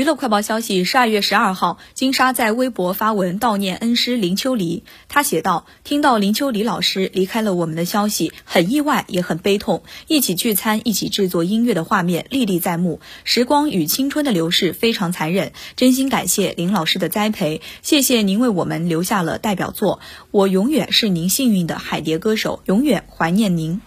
[0.00, 4.82] 娱乐快报消息，十二月十二号，金莎在微博发文悼念恩师林秋离。
[5.08, 9.82] 她写道：听到林秋离老师离开了，我们的消息很意外，也很悲痛。
[10.06, 13.00] 一起聚餐，一起制作音乐的画面历历在目。
[13.24, 17.60] 时光与青春的流逝非常残忍，真心感谢林老师的栽培。
[17.82, 20.00] 谢谢您为我们留下了代表作。
[20.30, 23.82] 我永远是您幸运的海蝶歌手，永远怀念您。